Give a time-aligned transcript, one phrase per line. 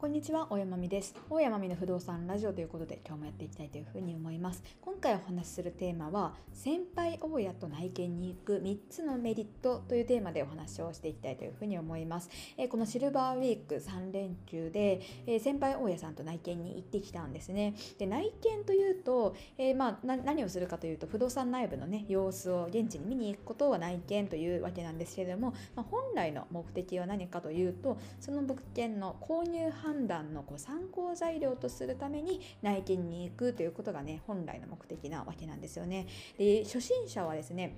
[0.00, 1.12] こんにちは、大山美です。
[1.28, 4.62] 大山美の不動産ラジオということで今日もやっていきたいというふうに思います。
[4.80, 12.30] 今回お話しするテーマは、先輩大家と内見に行く3つのメリットというテーマでお話をしていきたいというふうに思います。
[12.56, 17.74] え、このシルバーウィーク3連休で、え、先輩大家さんと内見に行ってきたんですね。
[17.98, 36.06] で、内見というと、えー、まあ何をするかというと、不動産内部のね、様子を現地に見に行くことは内見というわけなんですけれども、まあ、本来の目的は何かというと、その物件の購入判断のこう参考材料とするために内見に行くということがね本来の目的なわけなんですよね。
[36.36, 37.74] で初心者はですね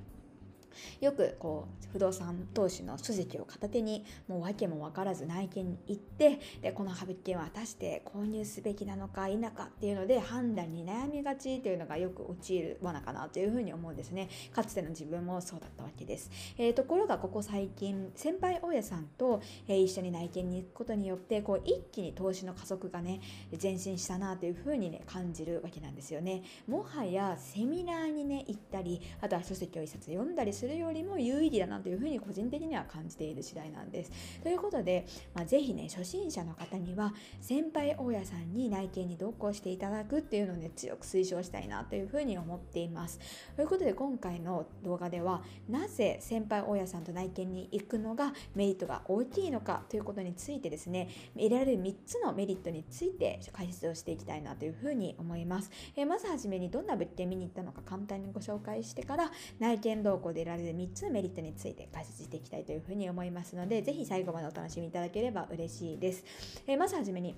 [1.00, 14.28] よくこう不動産投資の書籍を片手にもう訳も分からず内見に行ってでこの物件は果たして購入すべきなのか否かっていうので判断に悩みがちというのがよく陥る罠かなというふうに思うんですね。
[14.52, 23.20] かつての自分もそうだったわけです、えー、ところがここ最近先輩大家さんと、えー、一緒に内見に行くことによってこう一気に投資の加速がね
[23.60, 26.42] 前進したなというふうにね感じるわけなんですよね。
[26.66, 34.12] もはやセミナーにね行ったりあとは書籍を一冊読んだりするよりも有意義だなというふうに個人的には感じている次第なんです。
[34.42, 43.20] ということで、まあ、ぜひね初心者の方には先輩大家さんに内見に同行していただくっていうのをね強く推奨したいなというふうに思っています。
[43.56, 51.08] ということで今回の動画ではなぜ先輩大家さんと内見に行くのがメリットが大きいのかということについてですね
[51.38, 55.70] 得られる3つのメリットについて解説をしていきたいなというふうに思います。
[55.96, 66.24] えー、まずはじめにどんな物件見に行ったのか簡単にご紹介してから内見動向でられる3つのメリットについて解説していきたいというふうに思いますので、ぜひ最後までお楽しみいただければ嬉しいです。
[66.66, 67.34] えー、まずはじめに、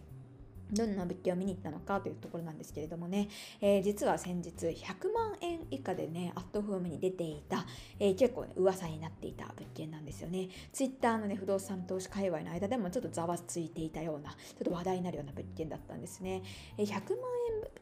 [0.73, 3.29] どんな物件を見に行ったのかというところなんですけれどもね、
[3.61, 7.67] えー、実は先日100万円以下でね、アットホームに出ていた、
[8.01, 10.49] えー、結構ね、噂になっていた物件なんですよね。
[10.73, 16.43] ツイッターのね、不動産投資界隈の間でもちょっとざわついていたような、ちょっと話題になるような物件だったんですね。
[16.79, 16.99] えー、100万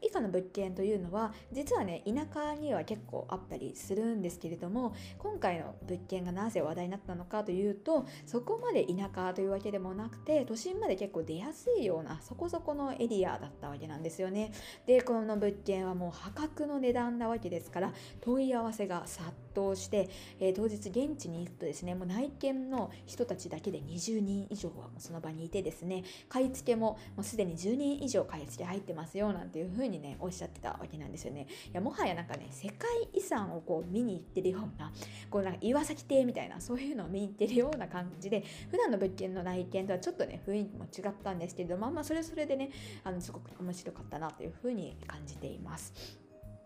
[0.11, 14.51] 以下の物件というのは、実はね、田舎には結構あったりするんですけれども、今回の物件がなぜ話題になったのかというと、そこまで田舎というわけでもなくて、都心まで結構出やすいような、そこそこのエリアだったわけなんですよね。
[14.85, 31.47] で、この物件はもう破格の値段なわけですから、問い合わせが殺到して、えー、当日現地に行くとですね、もう内見の人たちだけで20人以上はもうその場にいてですね、買い付けももうすでに10人以上買い付け入ってますよなんていうふうにね、おっしゃってたわけなんですよね。
[31.71, 34.91] いや、もはやなんかね、世界遺産をこう見に行ってるような、
[35.29, 42.71] こうなんか岩崎邸みたいな、そういうのを見に行ってるような感じで、普段の物件の内見とはちょっとね、雰囲気も違ったんですけれども、まあ、それそれでね、
[43.03, 46.20] あのすごく面白かったなというふうに感じています。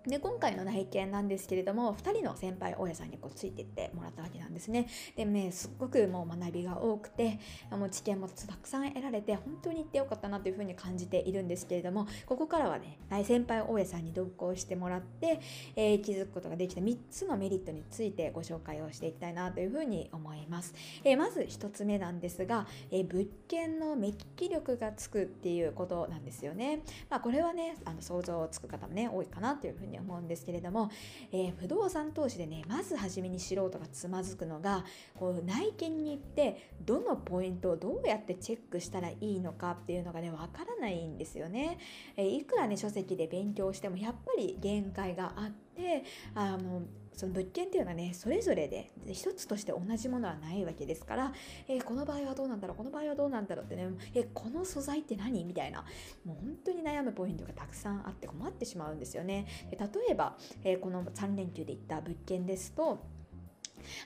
[0.08, 4.88] で今回の内見なんですけれども2人の先輩大家さんにこうついてってもらったわけなんですね。
[5.16, 7.40] でねすっごくもう学びが多くて
[7.72, 15.40] もう知見もたくさん得られて本当に行ってよかったなというふうに感じているんですけれどもここからはね大先輩大家さんに同行してもらって、
[15.76, 20.74] えー、気づくことができた3つのメリットについてご紹介をしていきたいなというふうに思います。
[21.04, 26.82] えー、まず1つ目なんですが、えー、物件の目利き力がつくっていうことなんですよね。
[27.10, 30.90] まあ、これはねあの想像つく方もね多いかなというふうにに思うんですけれども、
[31.32, 34.86] えー、不動産投資でねまず初めに素人がつまずくのが
[35.16, 41.78] こう内見に行ってどのポイントをどうやってチェックしたらいいのかっていうのがねわからないんですよね、
[42.18, 46.84] えー、いくらね書籍で勉強してもやっぱり限界があってあの
[47.16, 51.34] その物件っていうのはねそれぞれで一つとして同じものはないわけですから、
[51.68, 55.84] えー、この場合はどうなんだろうこの場合はどうなんだろうってね、えー、この素材って何みたいな
[56.26, 59.46] もう本当に悩むポイントがたくさんあって困ってしまうんですよね。
[59.70, 63.00] で例えば、えー、この3連休で行った物件ですと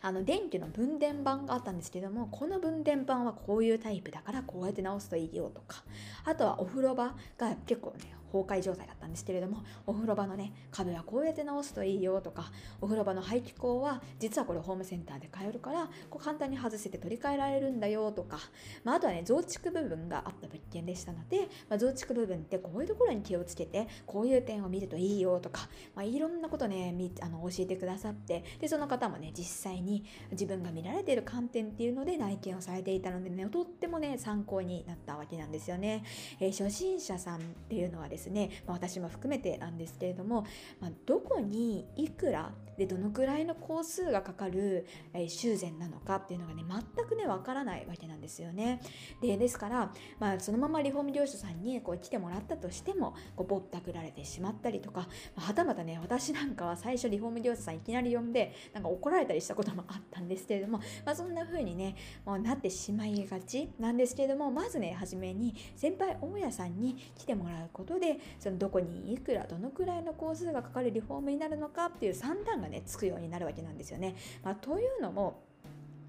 [0.01, 5.83] あの電気の分電盤があったんですけどもこの分電盤はこういうタイプだからこうやって直すといいよとか
[6.25, 12.51] あとはお風呂場が結構ね崩壊状態だったんですけれどもお風呂場のね壁はこうやって直すといいよとか
[12.81, 18.39] お風呂場の排気口は実はこれホームセンターで買えるからこう簡単に外せて取り替えられるんだよとか、
[18.83, 36.03] まあ、あとはね増築部分があった物件でしたので、まあ、増築部分ってこういうところに気をつけてこういう点を見るといいよとか、まあ、いろんなことねあの教えてくださってでその方もね実際に自分が見られている観点っていうので内見をされていたのでねとってもね参考になったわけなんですよね、
[36.39, 37.39] えー、初心者さんっ
[37.69, 40.45] ていうのはですね、まあ、私も含めてなんですけれども、
[40.81, 48.81] まあ、どこにいくらでどのくらいの工数がかかる、えー、修繕なのかっていうのがね全くねわからないわけなんですよね。
[49.21, 55.01] でですから、まあ、そのままリフォーム業者さんにこう来てもらったとしてもこうぼったくられてしまったりとか、
[55.35, 68.08] まあ、はたまたね私なんかは最初リフォーム業者さんいきなり呼んでなんか怒られたりしたこともあったんですけれども、まあ、そんな風にねもうなってしまいがちなんですけれどもまずね初めに先輩大家さんに来てもらうことで
[68.39, 74.15] そのどこにいくらどのくらいの工数がかかるリフォームになるのかっていう算段がねつくようになるわけなんですよね。
[74.43, 75.43] まあ、というのも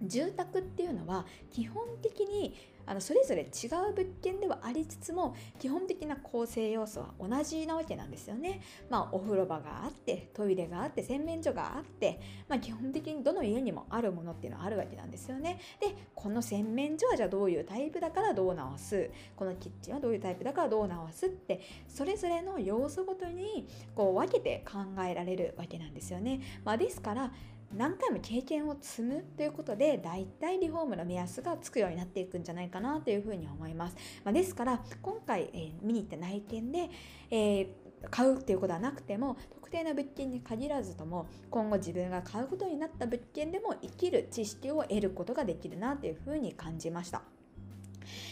[0.02, 2.54] 住宅っていうのは基本的に
[2.90, 8.60] あのそれぞれ違う物件ではありつつも基本的な構成要素は同じなわけなんですよね。
[8.90, 15.60] まあお風呂場があってトイレがあって洗面所があって、まあ、基本的にどの家にもあるものっていうのはあるわけなんですよね。
[15.78, 19.08] でこの洗面所はじゃあどういうタイプだからどう直す？
[19.36, 26.40] このキッチンはどういうタイプだからどう直すってそれぞれの要素ごとにこう分けて考えられるわけなんですよね。
[26.64, 27.32] まあ、ですから
[27.74, 36.90] 何回も経験を積むということで大体リフォームの目安がつくようになっていくんじゃないかなというふうに思います、まあ、ですから今回、えー、見に行った内見で、
[37.30, 37.68] えー、
[38.10, 47.22] 買うっていうことはなくても特定の物件に限らずとも今後自分が買うことになった物件でも生きる知識を得ることができるなというふうに感じました。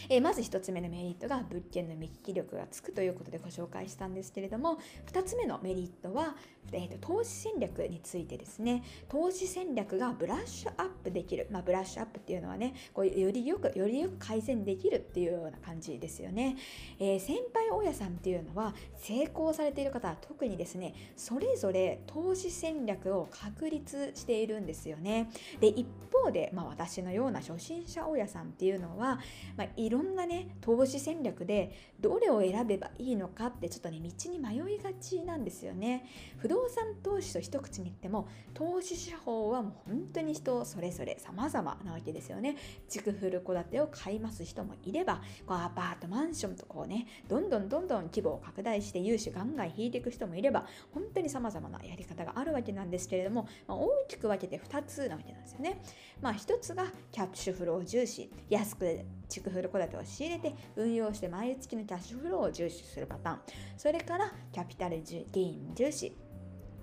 [0.09, 4.79] えー、まず1つ目のメリットが物件の見聞き力がつくということでご紹介したんですけれども
[5.11, 6.35] 2つ目のメリットは、
[6.71, 8.83] えーと、投資戦略についてですね。
[9.07, 16.57] 投資戦略がブラッシュアップできる、まあ、ブラッシュアップっていうのはねこうよりよくよりよく改善できるっていうような感じですよね、
[16.99, 25.29] えー、先輩大家さんっていうのは成功されている方は特にですねそれぞれ投資戦略を確立しているんですよね。
[25.59, 29.19] で一方で、まあ、私のような初心者大家さんっていうのは、
[29.57, 36.05] まあ、いろんなね投資戦略でどれを選べばいいのかってちょっとね道に迷いがちなんですよね。
[36.37, 42.57] 不動産投資と一口に言っても投資手法はもう本当に人それぞれ様々なわけですよね。
[42.87, 55.81] 築古戸建てを買います人もいればこうアパートマンションとこうねどんどんどんどん規模を拡大して融資ガンガン引いていく人もいれば本当に様々なやり方があるわけなんですけれども、まあ、大きく分けて2つなわけなんですよね。
[56.21, 63.39] まあ1つがキャッシュフロー重視安く築古戸建てを仕入れて運用して毎月のキャッシュフローを重視するパターン。
[63.77, 66.28] それからキャピタルゲイン重視。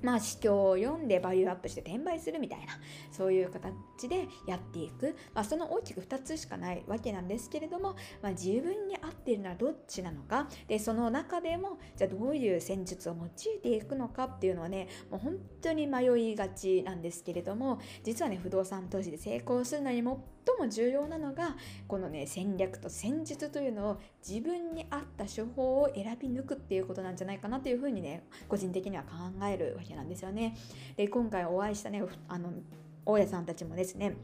[0.07, 2.79] まあ、市況を読んでバリューアップして転売するみたいな
[3.11, 10.49] そういう形でやっていく、まあ、その大きく2つしかないわけなんですけれども、まあ、自分に合っているのはどっちなのか。
[10.69, 21.57] でその中でもじゃあどういう戦術を用いていくのかっていうのはねもう本当に迷いがちなんですけれども実はね不動産投資で成功するのにもも重要なのが
[21.87, 29.09] このね戦略と戦術というのを自分に合った手法を選び抜くっていうことなんじゃないかなというふうにね個人的には考
[29.47, 30.57] えるわけなんですなんですよね。
[30.97, 32.53] で今回お会いしたねあの
[33.05, 34.15] 大家さんたちもですね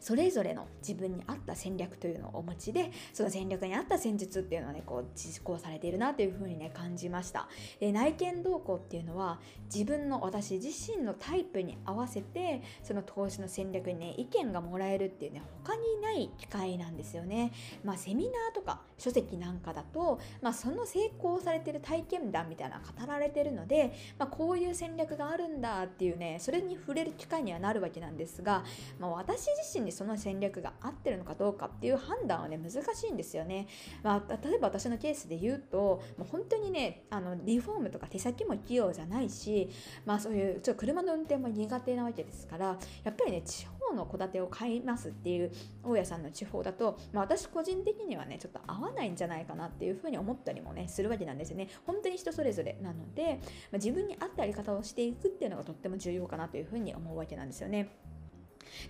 [0.00, 7.48] それぞれの自分に合った戦略というのをお持ちでその戦略に合った戦術っていうのはねこう実行されているなというふうにね感じました。
[7.78, 9.38] で内見動向っていうのは
[9.72, 17.52] 自分の私自身のタイプに合わせてその投資の戦略にね意見がもらえるっていうね他にない機会なんですよね。
[17.84, 28.64] まあセミナーとか書籍なんかだと、まあ、その成功されてる体験談みたいな語られてるので、まあ、こういう戦略があるんだっていうねそれに触れる機会にはなるわけなんですが、
[28.98, 33.66] まあ、私自身にその戦略が合ってるのかどうかっていう判断はね難しいんですよね。
[34.02, 39.68] まあ、例えば私のケースで言うともう本当にねあのリフォームとか手先も器用じゃないし、
[40.06, 45.50] まあ、そういうちょっと車の運転も苦手なわけですからやっぱりね地方の戸建てを買いますっていう
[45.82, 51.68] 大家さんの地方だと、まあ、私個人的にはねちょっと合わないんじゃないかなっていうふうに思ったりもねするわけなんですよね。
[51.86, 53.40] 本当に人それぞれなので、
[53.72, 57.90] まあ、自分に合ったやり方をしていくっていうのがとっても重要かなというふうに思うわけなんですよね。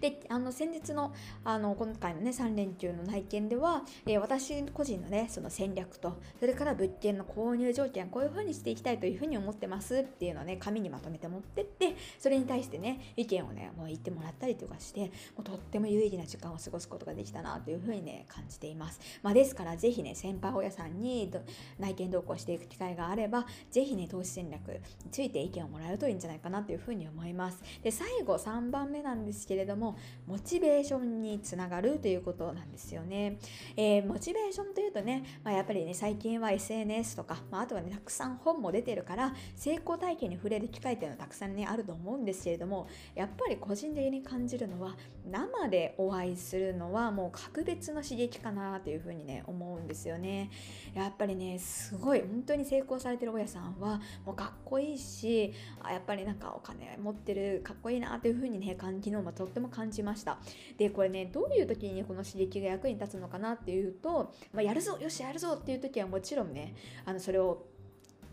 [0.01, 1.13] であの先日の
[1.45, 15.07] あの今回のね3連休の内見では、えー、私個人のねその戦略とそれから物件の購入条件こういう風にしていきたいという風に思ってますっていうのをね紙にまとめて持ってってそれに対してね意見をねもう言ってもらったりとかしても
[15.41, 21.31] うとっても有意義な時間を過ごすことができたなという風にね感じています、まあ、ですから是非ね先輩親さんに
[21.79, 27.59] 内見同行していく機会があれば是非ね投資戦略について意見をもらえるといいんじゃないかなという風に思います。
[27.83, 29.97] で最後3番目なんですけれどども
[30.27, 33.39] モチベーションにつながるということなんですよね、
[33.77, 44.97] えー、モチベーションというとね、まあ、やっぱりね最近は SNS とか、まあ、あとはねたくさん本も出てるから成功体験に触れる機会っていうのはたくさんねあると思うんですけれどもやっぱり個人的に感じるのは
[45.31, 50.51] 生でお会いするのはもう格別の刺激かなというふうにね思うんですよね。
[50.95, 60.39] やっぱりねすごい本当に成功されてる親さんはもうかっこいいしあやっぱりなんかお金持ってるかっこいいなというふうにね昨日もとってもも感じました。
[60.79, 66.75] でこれねどういう時にこの刺激が役に立つのかなっていうと、まあ、やるぞよしやるぞっていう時はもちろんね
[67.05, 67.67] あのそれを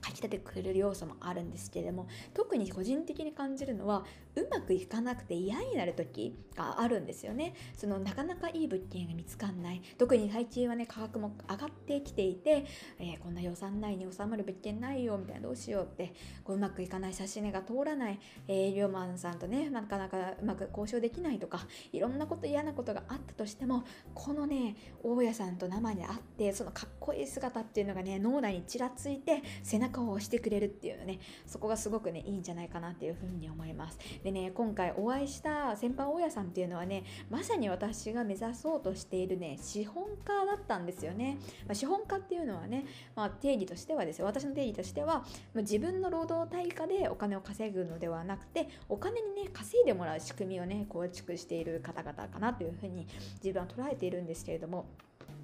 [0.02, 4.06] かき立ててくれる要素もあるんですけれども特に個人的に感じるのは
[4.42, 7.54] うまくいかなくて嫌になる時があるんですよね。
[7.76, 9.82] そのなかなかいい物件が見つかんない。
[9.98, 12.66] 特に最近はね価格も上がってきていて、
[13.00, 16.14] えー、こんな予算内に収まる物件ないよみたいなどうしようって
[16.44, 18.20] こううまくいかない写真が通らない。
[18.48, 33.98] 営業マンさんとねなかなかうまく交渉できないとかいろんなこと嫌なことがあったとしてもこのね大家さんと生で会ってそのかっこいい姿っていうのがね脳内にちらついて背中を押してくれるっていうのねそこがすごくねいいんじゃないかなっていうふうに思います。
[34.28, 44.26] でね今回お会いした先輩大家さんっていうのはねまさに私が目指そうとしているね資本家だったんですよね、まあ、資本家っていうのはね、まあ、定義としてはですよ。
[44.26, 53.08] 私の定義としては、ま、自分の労働対価でお金を稼ぐのではなくてお金にね稼いでもらう仕組みをね構築している方々かなというふうに
[53.42, 54.88] 自分は捉えているんですけれども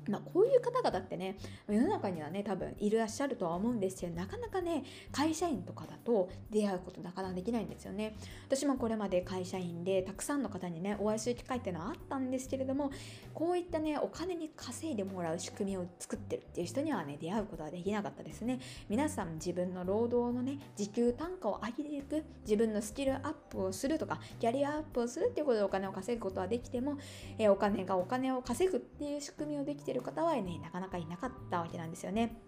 [0.10, 8.16] まあ、こういう方々ってね世の中にはね多分いらっしゃるとは思うんですけどなかなかね会社員とかだと出会うことなかなかできないんですよね。
[8.48, 12.92] 私もこれまで会社員でたくさんの方にねお会いする機会っていうのはあったんですけれども
[13.34, 18.60] こういったねお金に稼いでもらう仕組みを作ってるっていう人にはね出会うことはできなかったですね。
[18.90, 26.98] 皆さん自分の労働のね時給単価を上げていく自分のスキルアップをするとかキャリアアップをするっていうことでお金を稼ぐことはできても、
[27.38, 32.42] えお金がお金を稼ぐっていう仕組みをできてる方はねなかなかいなかったわけなんですよね。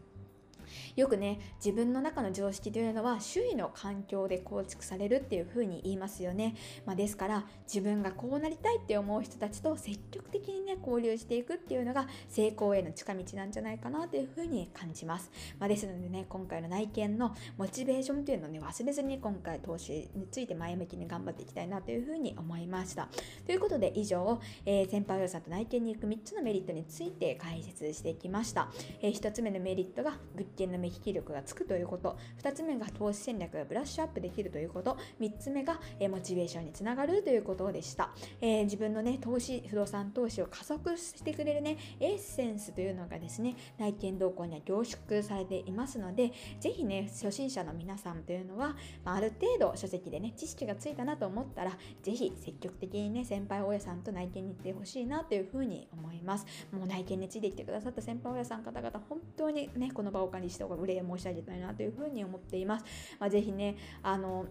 [0.95, 6.55] よくね自分の中の常識というのは周囲の環境で構築されるっていうふうに言いますよね、
[6.85, 23.09] まあ、ですから自分がこうなりたいって思う人たちと積極的にね交流していくっていうのが成功への近道なんじゃないかなというふうに感じます、まあ、ですのでね今回の内見のモチベーションというのをね忘れずに今回投資について前向きに頑張っていきたいなというふうに思いました。
[23.45, 28.69] ということで以上、えー、先輩予算と内見に行く3つのメリットについて解説してきました、
[29.01, 32.17] えー、1つ目のメリットが物件の目利き力がつくということ。
[32.41, 34.97] 2つ目が投資戦略がブラッシュアップできるということ。
[35.19, 56.45] 3つ目が、えモチベーションにつながるということでした、えー、自分のね投資不動産投資を加速してくれるねエッセンスというのがですね内見動向には凝縮されていますのでぜひね初心者の皆さんというのは、まあ、ある程度書籍でね知識がついたなと思ったらぜひ積極的にね先輩大家さんと内見に行ってほしいなというふうに思います。
[56.71, 62.85] もう内見についてきてくださった先輩大家さん方々本当にねこの場をお借りしてお礼申し上げたいなというふうに思っています。
[63.19, 64.45] まあ、ぜひねあの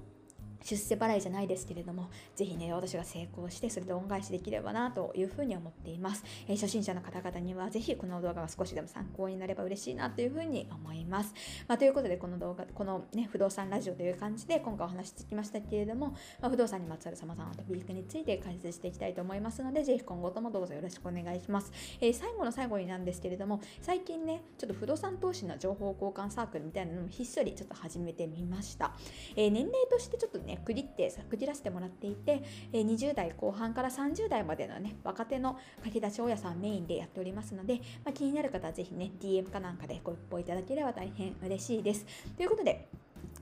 [0.62, 6.24] 出世払いじゃないですけれども、ぜひね、私が成功して、それで恩返しできればなというふうに思っています。
[6.46, 11.34] えー、初心者の方々には、ぜひこの動画が少しでも参考になれば嬉しいなというふうに思います。
[11.68, 16.08] まあ、ということで、この動画、このね、不動産ラジオという感じで、今回お話してきましたけれども、
[16.40, 21.72] まあ、不動産にまつわる様々なトピックについて解説していきたいと思いますので、ぜひ今後ともどうぞよろしくお願いします。
[22.00, 28.94] えー、最後の最後になんですけれども、最近ね、ちょっと不動産投資の情報交換サークルみたいなのもひっそりちょっと始めてみました。
[29.36, 32.42] えー、年齢としてちょっとね、区切って区切らせてもらっていて、
[32.72, 42.06] え20代後半から30代までのね、若手の書き出し親さんメインでやっておりますので、まあ、気になる方はぜひね、DM かなんかでご一報いただければ大変嬉しいです。
[42.36, 42.88] ということで、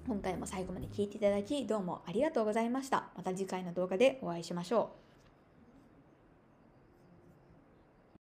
[0.06, 3.08] 今回も最後まで聴いていただき、どうもありがとうございました。
[3.16, 5.01] また次回の動画でお会いしましょう。